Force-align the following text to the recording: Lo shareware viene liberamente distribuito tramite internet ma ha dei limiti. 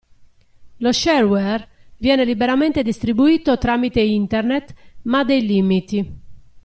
Lo 0.79 0.91
shareware 0.91 1.67
viene 1.97 2.25
liberamente 2.25 2.81
distribuito 2.81 3.59
tramite 3.59 4.01
internet 4.01 4.73
ma 5.03 5.19
ha 5.19 5.23
dei 5.23 5.45
limiti. 5.45 6.19